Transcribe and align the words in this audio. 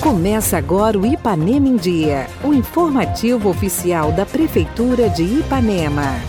Começa 0.00 0.58
agora 0.58 0.98
o 0.98 1.06
Ipanema 1.06 1.68
em 1.68 1.76
Dia, 1.76 2.26
o 2.42 2.52
informativo 2.52 3.48
oficial 3.48 4.12
da 4.12 4.26
Prefeitura 4.26 5.08
de 5.08 5.22
Ipanema. 5.22 6.20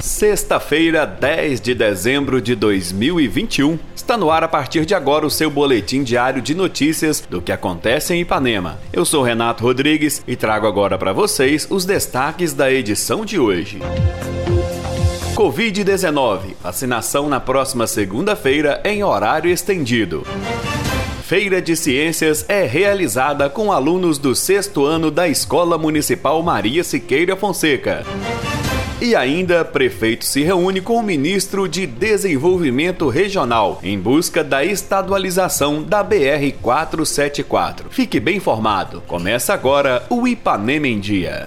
Sexta-feira, 0.00 1.06
10 1.06 1.60
de 1.60 1.74
dezembro 1.74 2.40
de 2.40 2.54
2021. 2.54 3.78
Está 3.96 4.16
no 4.16 4.30
ar 4.30 4.44
a 4.44 4.48
partir 4.48 4.84
de 4.84 4.94
agora 4.94 5.26
o 5.26 5.30
seu 5.30 5.50
boletim 5.50 6.02
diário 6.02 6.42
de 6.42 6.54
notícias 6.54 7.22
do 7.28 7.40
que 7.40 7.50
acontece 7.50 8.14
em 8.14 8.20
Ipanema. 8.20 8.78
Eu 8.92 9.04
sou 9.04 9.22
Renato 9.22 9.64
Rodrigues 9.64 10.22
e 10.28 10.36
trago 10.36 10.66
agora 10.66 10.98
para 10.98 11.12
vocês 11.12 11.66
os 11.70 11.84
destaques 11.84 12.52
da 12.52 12.70
edição 12.70 13.24
de 13.24 13.38
hoje. 13.38 13.80
Covid-19. 15.34 16.54
Vacinação 16.62 17.28
na 17.28 17.40
próxima 17.40 17.88
segunda-feira 17.88 18.80
em 18.84 19.02
horário 19.02 19.50
estendido. 19.50 20.24
Feira 21.24 21.60
de 21.60 21.74
Ciências 21.74 22.44
é 22.48 22.64
realizada 22.64 23.50
com 23.50 23.72
alunos 23.72 24.16
do 24.16 24.34
sexto 24.34 24.84
ano 24.84 25.10
da 25.10 25.26
Escola 25.26 25.76
Municipal 25.76 26.40
Maria 26.42 26.84
Siqueira 26.84 27.34
Fonseca. 27.34 28.04
E 29.00 29.16
ainda, 29.16 29.64
prefeito 29.64 30.24
se 30.24 30.42
reúne 30.42 30.80
com 30.80 30.96
o 30.96 31.02
ministro 31.02 31.68
de 31.68 31.84
Desenvolvimento 31.84 33.08
Regional 33.08 33.80
em 33.82 33.98
busca 33.98 34.44
da 34.44 34.64
estadualização 34.64 35.82
da 35.82 36.02
BR 36.02 36.52
474. 36.62 37.90
Fique 37.90 38.20
bem 38.20 38.36
informado. 38.36 39.02
Começa 39.06 39.52
agora 39.52 40.04
o 40.08 40.28
Ipanema 40.28 40.86
em 40.86 41.00
Dia. 41.00 41.46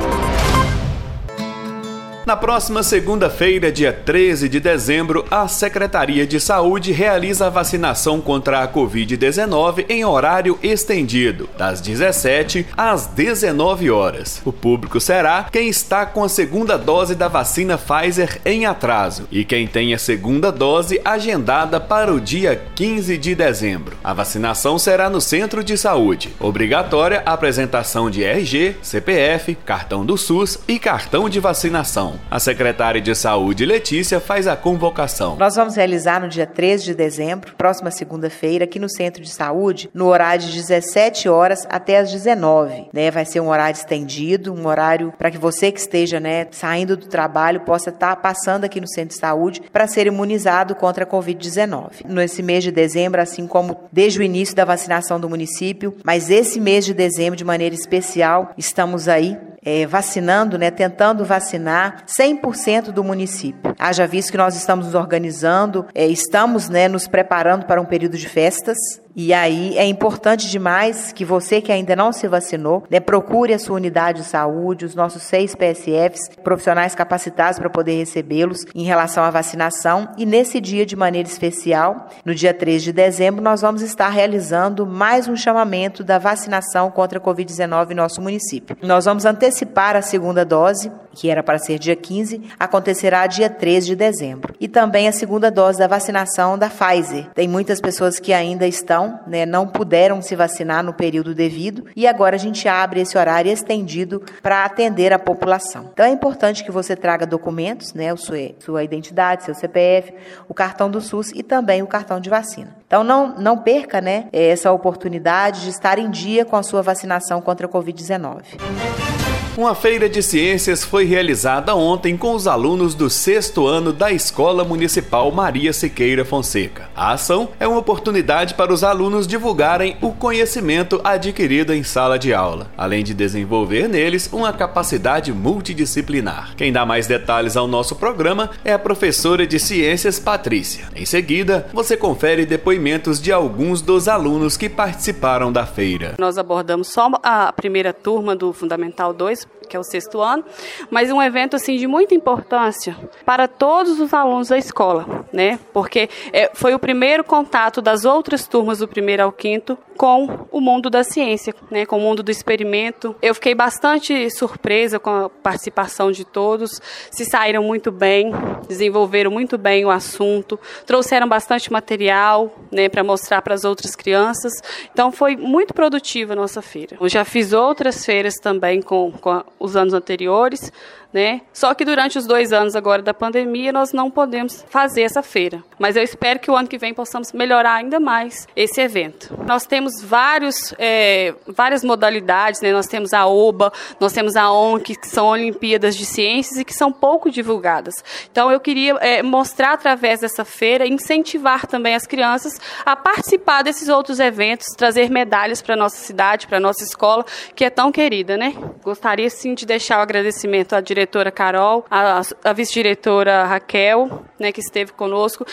Na 2.31 2.37
próxima 2.37 2.81
segunda-feira, 2.81 3.69
dia 3.69 3.91
13 3.91 4.47
de 4.47 4.61
dezembro, 4.61 5.25
a 5.29 5.49
Secretaria 5.49 6.25
de 6.25 6.39
Saúde 6.39 6.93
realiza 6.93 7.47
a 7.47 7.49
vacinação 7.49 8.21
contra 8.21 8.63
a 8.63 8.67
Covid-19 8.69 9.87
em 9.89 10.05
horário 10.05 10.57
estendido, 10.63 11.49
das 11.57 11.81
17 11.81 12.67
às 12.77 13.05
19 13.05 13.91
horas. 13.91 14.41
O 14.45 14.53
público 14.53 14.97
será 15.01 15.49
quem 15.51 15.67
está 15.67 16.05
com 16.05 16.23
a 16.23 16.29
segunda 16.29 16.77
dose 16.77 17.15
da 17.15 17.27
vacina 17.27 17.77
Pfizer 17.77 18.39
em 18.45 18.65
atraso 18.65 19.27
e 19.29 19.43
quem 19.43 19.67
tem 19.67 19.93
a 19.93 19.97
segunda 19.97 20.53
dose 20.53 21.01
agendada 21.03 21.81
para 21.81 22.13
o 22.13 22.21
dia 22.21 22.61
15 22.75 23.17
de 23.17 23.35
dezembro. 23.35 23.97
A 24.01 24.13
vacinação 24.13 24.79
será 24.79 25.09
no 25.09 25.19
centro 25.19 25.61
de 25.61 25.77
saúde. 25.77 26.33
Obrigatória 26.39 27.23
a 27.25 27.33
apresentação 27.33 28.09
de 28.09 28.23
RG, 28.23 28.77
CPF, 28.81 29.53
cartão 29.65 30.05
do 30.05 30.17
SUS 30.17 30.59
e 30.65 30.79
cartão 30.79 31.27
de 31.27 31.37
vacinação. 31.37 32.20
A 32.29 32.39
secretária 32.39 33.01
de 33.01 33.13
Saúde, 33.13 33.65
Letícia, 33.65 34.19
faz 34.19 34.47
a 34.47 34.55
convocação. 34.55 35.35
Nós 35.35 35.55
vamos 35.55 35.75
realizar 35.75 36.21
no 36.21 36.29
dia 36.29 36.47
13 36.47 36.85
de 36.85 36.95
dezembro, 36.95 37.53
próxima 37.55 37.91
segunda-feira, 37.91 38.63
aqui 38.63 38.79
no 38.79 38.89
Centro 38.89 39.21
de 39.21 39.29
Saúde, 39.29 39.89
no 39.93 40.07
horário 40.07 40.45
de 40.45 40.53
17 40.53 41.27
horas 41.27 41.65
até 41.69 41.99
as 41.99 42.11
19. 42.11 42.89
Né? 42.93 43.11
Vai 43.11 43.25
ser 43.25 43.41
um 43.41 43.49
horário 43.49 43.75
estendido, 43.75 44.53
um 44.53 44.65
horário 44.65 45.13
para 45.17 45.29
que 45.29 45.37
você 45.37 45.71
que 45.71 45.79
esteja 45.79 46.19
né, 46.19 46.47
saindo 46.51 46.95
do 46.95 47.07
trabalho 47.07 47.61
possa 47.61 47.89
estar 47.89 48.15
tá 48.15 48.21
passando 48.21 48.63
aqui 48.63 48.79
no 48.79 48.87
Centro 48.87 49.09
de 49.09 49.19
Saúde 49.19 49.61
para 49.71 49.87
ser 49.87 50.07
imunizado 50.07 50.75
contra 50.75 51.03
a 51.03 51.07
Covid-19. 51.07 52.05
Nesse 52.05 52.41
mês 52.41 52.63
de 52.63 52.71
dezembro, 52.71 53.21
assim 53.21 53.45
como 53.45 53.89
desde 53.91 54.19
o 54.19 54.23
início 54.23 54.55
da 54.55 54.63
vacinação 54.63 55.19
do 55.19 55.29
município, 55.29 55.95
mas 56.03 56.29
esse 56.29 56.59
mês 56.59 56.85
de 56.85 56.93
dezembro, 56.93 57.35
de 57.35 57.43
maneira 57.43 57.75
especial, 57.75 58.51
estamos 58.57 59.07
aí 59.07 59.37
é, 59.63 59.85
vacinando, 59.85 60.57
né, 60.57 60.71
tentando 60.71 61.23
vacinar 61.23 62.03
100% 62.07 62.91
do 62.91 63.03
município. 63.03 63.75
Haja 63.77 64.07
visto 64.07 64.31
que 64.31 64.37
nós 64.37 64.55
estamos 64.55 64.85
nos 64.85 64.95
organizando, 64.95 65.85
é, 65.93 66.05
estamos 66.07 66.69
né, 66.69 66.87
nos 66.87 67.07
preparando 67.07 67.65
para 67.65 67.81
um 67.81 67.85
período 67.85 68.17
de 68.17 68.27
festas, 68.27 68.77
e 69.15 69.33
aí 69.33 69.77
é 69.77 69.85
importante 69.85 70.49
demais 70.49 71.11
que 71.11 71.25
você 71.25 71.61
que 71.61 71.71
ainda 71.71 71.95
não 71.95 72.11
se 72.11 72.27
vacinou, 72.27 72.83
né, 72.89 72.99
procure 72.99 73.53
a 73.53 73.59
sua 73.59 73.75
unidade 73.75 74.21
de 74.21 74.27
saúde, 74.27 74.85
os 74.85 74.95
nossos 74.95 75.23
seis 75.23 75.55
PSFs, 75.55 76.29
profissionais 76.43 76.95
capacitados 76.95 77.59
para 77.59 77.69
poder 77.69 77.97
recebê-los 77.97 78.65
em 78.73 78.83
relação 78.83 79.23
à 79.23 79.29
vacinação. 79.29 80.09
E 80.17 80.25
nesse 80.25 80.59
dia, 80.59 80.85
de 80.85 80.95
maneira 80.95 81.27
especial, 81.27 82.09
no 82.25 82.33
dia 82.33 82.53
3 82.53 82.83
de 82.83 82.93
dezembro, 82.93 83.41
nós 83.41 83.61
vamos 83.61 83.81
estar 83.81 84.09
realizando 84.09 84.85
mais 84.85 85.27
um 85.27 85.35
chamamento 85.35 86.03
da 86.03 86.17
vacinação 86.17 86.89
contra 86.91 87.19
a 87.19 87.21
Covid-19 87.21 87.91
em 87.91 87.95
nosso 87.95 88.21
município. 88.21 88.77
Nós 88.81 89.05
vamos 89.05 89.25
antecipar 89.25 89.95
a 89.95 90.01
segunda 90.01 90.45
dose, 90.45 90.91
que 91.13 91.29
era 91.29 91.43
para 91.43 91.57
ser 91.57 91.79
dia 91.79 91.95
15, 91.95 92.41
acontecerá 92.59 93.27
dia 93.27 93.49
3 93.49 93.85
de 93.85 93.95
dezembro. 93.95 94.53
E 94.59 94.67
também 94.67 95.07
a 95.07 95.11
segunda 95.11 95.51
dose 95.51 95.79
da 95.79 95.87
vacinação 95.87 96.57
da 96.57 96.69
Pfizer. 96.69 97.29
Tem 97.33 97.47
muitas 97.47 97.79
pessoas 97.81 98.19
que 98.19 98.33
ainda 98.33 98.67
estão 98.67 99.19
né, 99.27 99.45
não 99.45 99.67
puderam 99.67 100.21
se 100.21 100.35
vacinar 100.35 100.83
no 100.83 100.93
período 100.93 101.33
devido 101.33 101.85
e 101.95 102.07
agora 102.07 102.35
a 102.35 102.39
gente 102.39 102.67
abre 102.67 103.01
esse 103.01 103.17
horário 103.17 103.51
estendido 103.51 104.21
para 104.41 104.65
atender 104.65 105.13
a 105.13 105.19
população. 105.19 105.89
Então 105.93 106.05
é 106.05 106.09
importante 106.09 106.63
que 106.63 106.71
você 106.71 106.95
traga 106.95 107.25
documentos, 107.25 107.93
né, 107.93 108.15
sua, 108.15 108.37
sua 108.59 108.83
identidade, 108.83 109.43
seu 109.43 109.53
CPF, 109.53 110.13
o 110.47 110.53
cartão 110.53 110.89
do 110.89 111.01
SUS 111.01 111.31
e 111.33 111.43
também 111.43 111.81
o 111.81 111.87
cartão 111.87 112.19
de 112.19 112.29
vacina. 112.29 112.75
Então 112.85 113.03
não, 113.03 113.35
não 113.37 113.57
perca 113.57 114.01
né, 114.01 114.27
essa 114.31 114.71
oportunidade 114.71 115.61
de 115.61 115.69
estar 115.69 115.97
em 115.97 116.09
dia 116.09 116.45
com 116.45 116.55
a 116.55 116.63
sua 116.63 116.81
vacinação 116.81 117.41
contra 117.41 117.67
a 117.67 117.69
Covid-19. 117.69 119.10
Uma 119.57 119.75
feira 119.75 120.07
de 120.07 120.23
ciências 120.23 120.81
foi 120.81 121.03
realizada 121.03 121.75
ontem 121.75 122.15
com 122.15 122.33
os 122.33 122.47
alunos 122.47 122.95
do 122.95 123.09
sexto 123.09 123.67
ano 123.67 123.91
da 123.91 124.09
Escola 124.09 124.63
Municipal 124.63 125.29
Maria 125.29 125.73
Siqueira 125.73 126.23
Fonseca. 126.23 126.89
A 126.95 127.11
ação 127.11 127.49
é 127.59 127.67
uma 127.67 127.77
oportunidade 127.77 128.53
para 128.53 128.71
os 128.71 128.81
alunos 128.81 129.27
divulgarem 129.27 129.97
o 130.01 130.13
conhecimento 130.13 131.01
adquirido 131.03 131.73
em 131.73 131.83
sala 131.83 132.17
de 132.17 132.33
aula, 132.33 132.71
além 132.77 133.03
de 133.03 133.13
desenvolver 133.13 133.89
neles 133.89 134.29
uma 134.31 134.53
capacidade 134.53 135.33
multidisciplinar. 135.33 136.55
Quem 136.55 136.71
dá 136.71 136.85
mais 136.85 137.05
detalhes 137.05 137.57
ao 137.57 137.67
nosso 137.67 137.97
programa 137.97 138.51
é 138.63 138.71
a 138.71 138.79
professora 138.79 139.45
de 139.45 139.59
ciências 139.59 140.17
Patrícia. 140.17 140.85
Em 140.95 141.05
seguida, 141.05 141.67
você 141.73 141.97
confere 141.97 142.45
depoimentos 142.45 143.21
de 143.21 143.33
alguns 143.33 143.81
dos 143.81 144.07
alunos 144.07 144.55
que 144.55 144.69
participaram 144.69 145.51
da 145.51 145.65
feira. 145.65 146.15
Nós 146.17 146.37
abordamos 146.37 146.87
só 146.87 147.11
a 147.21 147.51
primeira 147.51 147.91
turma 147.91 148.33
do 148.33 148.53
Fundamental 148.53 149.13
2 149.13 149.40
Tschüss. 149.41 149.60
Que 149.71 149.77
é 149.77 149.79
o 149.79 149.83
sexto 149.83 150.19
ano, 150.19 150.43
mas 150.89 151.09
um 151.09 151.21
evento 151.21 151.55
assim 151.55 151.77
de 151.77 151.87
muita 151.87 152.13
importância 152.13 152.93
para 153.25 153.47
todos 153.47 154.01
os 154.01 154.13
alunos 154.13 154.49
da 154.49 154.57
escola, 154.57 155.25
né? 155.31 155.57
Porque 155.71 156.09
é, 156.33 156.51
foi 156.53 156.73
o 156.73 156.79
primeiro 156.79 157.23
contato 157.23 157.81
das 157.81 158.03
outras 158.03 158.45
turmas 158.45 158.79
do 158.79 158.87
primeiro 158.87 159.23
ao 159.23 159.31
quinto 159.31 159.77
com 159.95 160.47
o 160.51 160.59
mundo 160.59 160.89
da 160.89 161.03
ciência, 161.03 161.55
né? 161.69 161.85
Com 161.85 161.99
o 161.99 162.01
mundo 162.01 162.21
do 162.21 162.29
experimento. 162.29 163.15
Eu 163.21 163.33
fiquei 163.33 163.55
bastante 163.55 164.29
surpresa 164.31 164.99
com 164.99 165.09
a 165.09 165.29
participação 165.29 166.11
de 166.11 166.25
todos, 166.25 166.81
se 167.09 167.23
saíram 167.23 167.63
muito 167.63 167.91
bem, 167.91 168.31
desenvolveram 168.67 169.31
muito 169.31 169.57
bem 169.57 169.85
o 169.85 169.89
assunto, 169.89 170.59
trouxeram 170.85 171.29
bastante 171.29 171.71
material, 171.71 172.53
né? 172.69 172.89
Para 172.89 173.05
mostrar 173.05 173.41
para 173.41 173.53
as 173.53 173.63
outras 173.63 173.95
crianças. 173.95 174.51
Então 174.91 175.13
foi 175.13 175.37
muito 175.37 175.73
produtiva 175.73 176.33
a 176.33 176.35
nossa 176.35 176.61
feira. 176.61 176.97
Eu 176.99 177.07
já 177.07 177.23
fiz 177.23 177.53
outras 177.53 178.05
feiras 178.05 178.35
também 178.35 178.81
com, 178.81 179.11
com 179.11 179.29
a, 179.29 179.45
os 179.61 179.75
anos 179.75 179.93
anteriores, 179.93 180.71
né? 181.13 181.41
Só 181.53 181.73
que 181.73 181.83
durante 181.83 182.17
os 182.17 182.25
dois 182.25 182.53
anos 182.53 182.75
agora 182.75 183.01
da 183.01 183.13
pandemia 183.13 183.71
nós 183.71 183.91
não 183.91 184.09
podemos 184.09 184.65
fazer 184.69 185.01
essa 185.01 185.21
feira. 185.21 185.63
Mas 185.77 185.95
eu 185.95 186.03
espero 186.03 186.39
que 186.39 186.49
o 186.49 186.55
ano 186.55 186.67
que 186.67 186.77
vem 186.77 186.93
possamos 186.93 187.33
melhorar 187.33 187.75
ainda 187.75 187.99
mais 187.99 188.47
esse 188.55 188.79
evento. 188.79 189.37
Nós 189.45 189.65
temos 189.65 190.01
vários, 190.01 190.73
é, 190.77 191.33
várias 191.47 191.83
modalidades, 191.83 192.61
né? 192.61 192.71
Nós 192.71 192.87
temos 192.87 193.13
a 193.13 193.25
OBA, 193.25 193.73
nós 193.99 194.13
temos 194.13 194.35
a 194.35 194.51
ONC, 194.51 194.95
que 194.95 195.07
são 195.07 195.27
Olimpíadas 195.27 195.95
de 195.95 196.05
Ciências 196.05 196.59
e 196.59 196.65
que 196.65 196.73
são 196.73 196.91
pouco 196.91 197.29
divulgadas. 197.29 197.95
Então 198.31 198.51
eu 198.51 198.59
queria 198.59 198.93
é, 198.95 199.21
mostrar 199.21 199.73
através 199.73 200.21
dessa 200.21 200.45
feira, 200.45 200.87
incentivar 200.87 201.67
também 201.67 201.95
as 201.95 202.05
crianças 202.05 202.53
a 202.85 202.95
participar 202.95 203.63
desses 203.63 203.89
outros 203.89 204.19
eventos, 204.19 204.67
trazer 204.77 205.09
medalhas 205.09 205.61
para 205.61 205.75
nossa 205.75 205.97
cidade, 205.97 206.47
para 206.47 206.59
nossa 206.59 206.83
escola, 206.83 207.25
que 207.55 207.65
é 207.65 207.69
tão 207.69 207.91
querida, 207.91 208.37
né? 208.37 208.53
Gostaria 208.83 209.29
sim 209.29 209.53
de 209.53 209.65
deixar 209.65 209.99
o 209.99 210.01
agradecimento 210.01 210.73
à 210.73 210.81
diretora 210.81 211.00
diretora 211.01 211.31
Carol, 211.31 211.85
a, 211.89 212.21
a 212.43 212.53
vice-diretora 212.53 213.43
Raquel, 213.45 214.23
né, 214.39 214.51
que 214.51 214.59
esteve 214.59 214.91
conosco, 214.93 215.45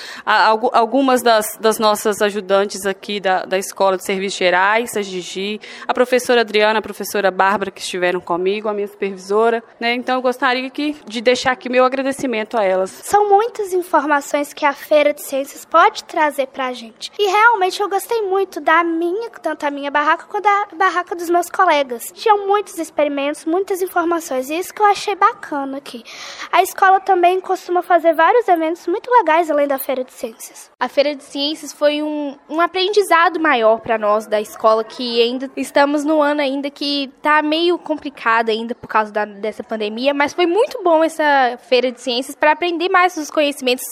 algumas 0.73 1.23
das, 1.23 1.57
das 1.61 1.79
nossas 1.79 2.21
ajudantes 2.21 2.85
aqui 2.87 3.21
da, 3.21 3.45
da 3.45 3.59
Escola 3.59 3.97
de 3.97 4.05
Serviços 4.05 4.39
Gerais, 4.39 4.97
a 4.97 5.03
Gigi, 5.03 5.61
a 5.87 5.95
professora 5.95 6.43
Adriana, 6.43 6.79
a 6.79 6.83
professora 6.83 7.31
Bárbara, 7.31 7.71
que 7.71 7.81
estiveram 7.81 8.21
comigo, 8.21 8.69
a 8.69 8.75
minha 8.75 8.87
supervisora. 8.87 9.63
Né? 9.81 9.95
Então, 9.95 10.17
eu 10.17 10.23
gostaria 10.23 10.69
que, 10.71 10.97
de 11.07 11.21
deixar 11.21 11.53
aqui 11.53 11.69
meu 11.69 11.85
agradecimento 11.85 12.59
a 12.59 12.65
elas. 12.65 12.91
São 12.91 13.29
muitas 13.29 13.73
informações 13.73 14.53
que 14.53 14.67
a 14.67 14.73
Feira 14.73 15.15
de 15.15 15.23
Ciências 15.23 15.65
pode 15.65 16.05
trazer 16.05 16.49
para 16.49 16.67
a 16.67 16.73
gente. 16.73 17.11
E 17.19 17.27
realmente 17.27 17.81
eu 17.81 17.89
gostei 17.89 18.23
muito 18.23 18.61
da 18.61 18.85
minha, 18.85 19.31
tanto 19.31 19.65
a 19.65 19.71
minha 19.71 19.91
barraca 19.91 20.27
quanto 20.27 20.47
a 20.47 20.69
barraca 20.77 21.15
dos 21.15 21.31
meus 21.31 21.49
colegas. 21.49 22.05
Tinham 22.15 22.47
muitos 22.47 22.79
experimentos, 22.79 23.45
muitas 23.45 23.81
informações, 23.83 24.51
e 24.51 24.59
isso 24.59 24.73
que 24.73 24.83
eu 24.83 24.87
achei 24.87 25.15
bacana 25.15 25.38
aqui. 25.77 26.05
A 26.51 26.63
escola 26.63 27.01
também 27.01 27.41
costuma 27.41 27.83
fazer 27.83 28.13
vários 28.15 28.47
eventos 28.49 28.87
muito 28.87 29.11
legais 29.11 29.51
além 29.51 29.67
da 29.67 29.79
Feira 29.79 30.05
de 30.05 30.13
Ciências. 30.13 30.71
A 30.79 30.89
Feira 30.89 31.15
de 31.15 31.23
Ciências 31.25 31.73
foi 31.73 32.03
um, 32.03 32.37
um 32.49 32.61
aprendizado 32.61 33.41
maior 33.41 33.81
para 33.81 33.99
nós 33.99 34.27
da 34.27 34.41
escola, 34.41 34.85
que 34.85 35.23
ainda 35.23 35.51
estamos 35.57 36.05
no 36.05 36.21
ano 36.21 36.41
ainda 36.41 36.71
que 36.71 37.11
tá 37.23 37.43
meio 37.43 37.79
complicado 37.79 38.51
ainda 38.51 38.75
por 38.75 38.89
causa 38.89 39.13
da, 39.13 39.25
dessa 39.25 39.63
pandemia, 39.63 40.13
mas 40.15 40.33
foi 40.33 40.47
muito 40.47 40.83
bom 40.83 41.03
essa 41.03 41.59
Feira 41.69 41.91
de 41.91 42.01
Ciências 42.01 42.37
para 42.37 42.53
aprender 42.53 42.89
mais 42.89 43.17
os 43.17 43.31
conhecimentos, 43.31 43.85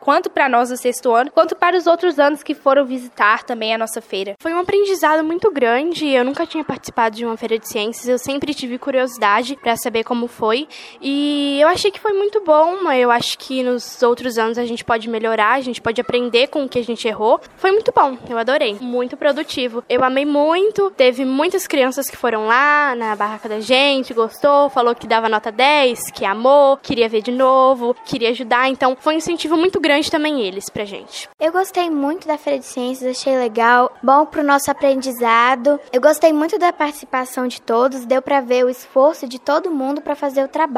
quanto 0.00 0.30
para 0.30 0.48
nós 0.48 0.68
do 0.68 0.76
sexto 0.76 1.12
ano, 1.12 1.30
quanto 1.30 1.56
para 1.56 1.76
os 1.76 1.86
outros 1.86 2.18
anos 2.18 2.42
que 2.42 2.54
foram 2.54 2.84
visitar 2.84 3.42
também 3.44 3.74
a 3.74 3.78
nossa 3.78 4.00
feira. 4.00 4.34
Foi 4.40 4.52
um 4.52 4.58
aprendizado 4.58 5.24
muito 5.24 5.50
grande, 5.50 6.08
eu 6.08 6.24
nunca 6.24 6.46
tinha 6.46 6.64
participado 6.64 7.16
de 7.16 7.24
uma 7.24 7.36
Feira 7.36 7.58
de 7.58 7.68
Ciências, 7.68 8.08
eu 8.08 8.18
sempre 8.18 8.54
tive 8.54 8.78
curiosidade 8.78 9.56
para 9.56 9.76
saber 9.76 10.04
como 10.04 10.26
foi 10.26 10.68
e 11.00 11.58
eu 11.60 11.68
achei 11.68 11.90
que 11.90 12.00
foi 12.00 12.12
muito 12.12 12.42
bom, 12.44 12.90
eu 12.92 13.10
acho 13.10 13.38
que 13.38 13.62
nos 13.62 14.02
outros 14.02 14.38
anos 14.38 14.58
a 14.58 14.64
gente 14.64 14.84
pode 14.84 15.08
melhorar, 15.08 15.54
a 15.54 15.60
gente 15.60 15.80
pode 15.80 16.00
aprender 16.00 16.48
com 16.48 16.64
o 16.64 16.68
que 16.68 16.78
a 16.78 16.84
gente 16.84 17.06
errou. 17.06 17.40
Foi 17.56 17.70
muito 17.70 17.92
bom, 17.94 18.16
eu 18.28 18.38
adorei, 18.38 18.76
muito 18.80 19.16
produtivo. 19.16 19.84
Eu 19.88 20.02
amei 20.02 20.24
muito, 20.24 20.90
teve 20.90 21.24
muitas 21.24 21.66
crianças 21.66 22.08
que 22.08 22.16
foram 22.16 22.46
lá 22.46 22.94
na 22.94 23.14
barraca 23.14 23.48
da 23.48 23.60
gente, 23.60 24.14
gostou, 24.14 24.68
falou 24.70 24.94
que 24.94 25.06
dava 25.06 25.28
nota 25.28 25.52
10, 25.52 26.10
que 26.10 26.24
amou, 26.24 26.76
queria 26.76 27.08
ver 27.08 27.22
de 27.22 27.30
novo, 27.30 27.94
queria 28.04 28.30
ajudar, 28.30 28.68
então 28.68 28.96
foi 28.98 29.14
um 29.14 29.18
incentivo 29.18 29.56
muito 29.56 29.80
grande 29.80 30.10
também 30.10 30.40
eles 30.40 30.68
pra 30.68 30.84
gente. 30.84 31.28
Eu 31.38 31.52
gostei 31.52 31.90
muito 31.90 32.26
da 32.26 32.38
Feira 32.38 32.58
de 32.58 32.66
Ciências, 32.66 33.18
achei 33.18 33.36
legal, 33.36 33.92
bom 34.02 34.26
pro 34.26 34.42
nosso 34.42 34.70
aprendizado. 34.70 35.78
Eu 35.92 36.00
gostei 36.00 36.32
muito 36.32 36.58
da 36.58 36.72
participação 36.72 37.46
de 37.46 37.60
todos, 37.60 38.04
deu 38.04 38.22
para 38.22 38.40
ver 38.40 38.64
o 38.64 38.70
esforço 38.70 39.26
de 39.26 39.38
todo 39.38 39.70
mundo 39.70 40.00
para 40.00 40.14
fazer 40.14 40.44
o 40.44 40.48
trabalho. 40.48 40.77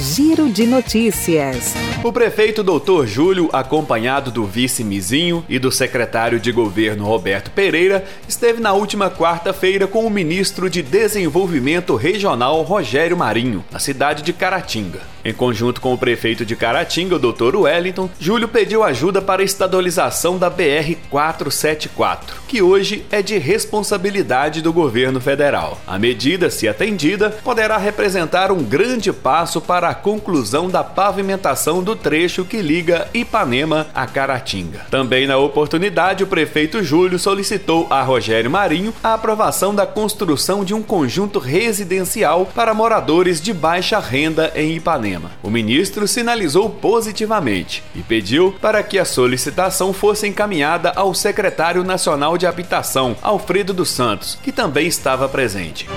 Giro 0.00 0.48
de 0.48 0.66
Notícias. 0.66 1.74
O 2.02 2.10
prefeito 2.10 2.62
Dr. 2.62 3.04
Júlio, 3.04 3.50
acompanhado 3.52 4.30
do 4.30 4.46
vice 4.46 4.82
Mizinho 4.82 5.44
e 5.46 5.58
do 5.58 5.70
secretário 5.70 6.40
de 6.40 6.50
governo 6.50 7.04
Roberto 7.04 7.50
Pereira, 7.50 8.02
esteve 8.26 8.62
na 8.62 8.72
última 8.72 9.10
quarta-feira 9.10 9.86
com 9.86 10.06
o 10.06 10.10
ministro 10.10 10.70
de 10.70 10.80
Desenvolvimento 10.82 11.96
Regional 11.96 12.62
Rogério 12.62 13.14
Marinho, 13.14 13.62
na 13.70 13.78
cidade 13.78 14.22
de 14.22 14.32
Caratinga. 14.32 15.00
Em 15.22 15.34
conjunto 15.34 15.82
com 15.82 15.92
o 15.92 15.98
prefeito 15.98 16.46
de 16.46 16.56
Caratinga, 16.56 17.16
o 17.16 17.18
Dr. 17.18 17.54
Wellington, 17.54 18.08
Júlio 18.18 18.48
pediu 18.48 18.82
ajuda 18.82 19.20
para 19.20 19.42
a 19.42 19.44
estabilização 19.44 20.38
da 20.38 20.48
BR 20.48 20.96
474, 21.10 22.36
que 22.48 22.62
hoje 22.62 23.04
é 23.10 23.20
de 23.20 23.36
responsabilidade 23.36 24.62
do 24.62 24.72
governo 24.72 25.20
federal. 25.20 25.78
A 25.86 25.98
medida, 25.98 26.48
se 26.48 26.66
atendida, 26.66 27.28
poderá 27.44 27.76
representar 27.76 28.50
um 28.50 28.62
grande 28.62 29.12
passo 29.12 29.60
para 29.60 29.89
a 29.89 29.89
conclusão 29.94 30.68
da 30.68 30.82
pavimentação 30.82 31.82
do 31.82 31.96
trecho 31.96 32.44
que 32.44 32.60
liga 32.60 33.08
Ipanema 33.12 33.86
a 33.94 34.06
Caratinga. 34.06 34.86
Também 34.90 35.26
na 35.26 35.36
oportunidade, 35.36 36.24
o 36.24 36.26
prefeito 36.26 36.82
Júlio 36.82 37.18
solicitou 37.18 37.86
a 37.90 38.02
Rogério 38.02 38.50
Marinho 38.50 38.94
a 39.02 39.14
aprovação 39.14 39.74
da 39.74 39.86
construção 39.86 40.64
de 40.64 40.74
um 40.74 40.82
conjunto 40.82 41.38
residencial 41.38 42.46
para 42.46 42.74
moradores 42.74 43.40
de 43.40 43.52
baixa 43.52 43.98
renda 43.98 44.52
em 44.54 44.76
Ipanema. 44.76 45.30
O 45.42 45.50
ministro 45.50 46.06
sinalizou 46.06 46.70
positivamente 46.70 47.82
e 47.94 48.02
pediu 48.02 48.54
para 48.60 48.82
que 48.82 48.98
a 48.98 49.04
solicitação 49.04 49.92
fosse 49.92 50.26
encaminhada 50.26 50.92
ao 50.94 51.14
secretário 51.14 51.84
nacional 51.84 52.38
de 52.38 52.46
habitação, 52.46 53.16
Alfredo 53.22 53.72
dos 53.72 53.90
Santos, 53.90 54.38
que 54.42 54.52
também 54.52 54.86
estava 54.86 55.28
presente. 55.28 55.88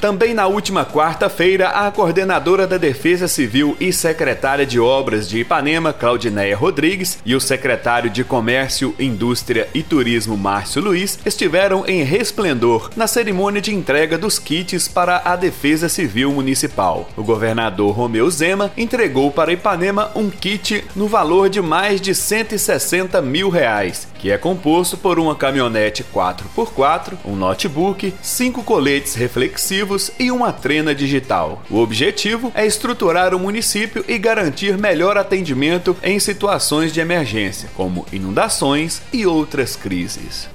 Também 0.00 0.34
na 0.34 0.46
última 0.46 0.84
quarta-feira, 0.84 1.68
a 1.70 1.90
coordenadora 1.90 2.66
da 2.66 2.76
Defesa 2.76 3.26
Civil 3.26 3.74
e 3.80 3.92
secretária 3.92 4.66
de 4.66 4.78
Obras 4.78 5.26
de 5.26 5.40
Ipanema, 5.40 5.90
Claudineia 5.90 6.54
Rodrigues, 6.54 7.18
e 7.24 7.34
o 7.34 7.40
secretário 7.40 8.10
de 8.10 8.22
Comércio, 8.22 8.94
Indústria 8.98 9.68
e 9.72 9.82
Turismo, 9.82 10.36
Márcio 10.36 10.82
Luiz, 10.82 11.18
estiveram 11.24 11.86
em 11.86 12.02
resplendor 12.02 12.90
na 12.94 13.06
cerimônia 13.06 13.60
de 13.60 13.74
entrega 13.74 14.18
dos 14.18 14.38
kits 14.38 14.86
para 14.86 15.22
a 15.24 15.34
Defesa 15.34 15.88
Civil 15.88 16.30
Municipal. 16.30 17.08
O 17.16 17.24
governador 17.24 17.92
Romeu 17.92 18.30
Zema 18.30 18.70
entregou 18.76 19.30
para 19.30 19.52
Ipanema 19.52 20.10
um 20.14 20.28
kit 20.28 20.84
no 20.94 21.08
valor 21.08 21.48
de 21.48 21.62
mais 21.62 22.02
de 22.02 22.14
160 22.14 23.22
mil 23.22 23.48
reais, 23.48 24.06
que 24.18 24.30
é 24.30 24.36
composto 24.36 24.98
por 24.98 25.18
uma 25.18 25.34
caminhonete 25.34 26.04
4x4, 26.14 27.14
um 27.24 27.34
notebook, 27.34 28.12
cinco 28.20 28.62
coletes 28.62 29.14
reflexivos 29.14 29.85
e 30.18 30.30
uma 30.30 30.52
trena 30.52 30.94
digital. 30.94 31.62
O 31.70 31.78
objetivo 31.78 32.52
é 32.54 32.66
estruturar 32.66 33.34
o 33.34 33.38
município 33.38 34.04
e 34.08 34.18
garantir 34.18 34.76
melhor 34.76 35.16
atendimento 35.16 35.96
em 36.02 36.18
situações 36.18 36.92
de 36.92 37.00
emergência, 37.00 37.68
como 37.74 38.06
inundações 38.12 39.02
e 39.12 39.26
outras 39.26 39.76
crises. 39.76 40.48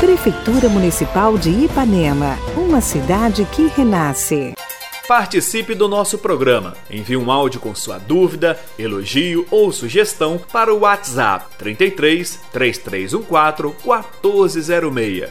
Prefeitura 0.00 0.68
Municipal 0.68 1.38
de 1.38 1.50
Ipanema, 1.50 2.38
uma 2.56 2.80
cidade 2.80 3.46
que 3.52 3.68
renasce. 3.68 4.52
Participe 5.10 5.74
do 5.74 5.88
nosso 5.88 6.18
programa. 6.18 6.76
Envie 6.88 7.16
um 7.16 7.32
áudio 7.32 7.58
com 7.58 7.74
sua 7.74 7.98
dúvida, 7.98 8.56
elogio 8.78 9.44
ou 9.50 9.72
sugestão 9.72 10.40
para 10.52 10.72
o 10.72 10.80
WhatsApp 10.82 11.46
33 11.58 12.38
3314 12.52 13.74
1406. 13.84 15.30